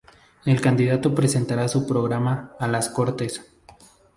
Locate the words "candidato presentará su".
0.61-1.85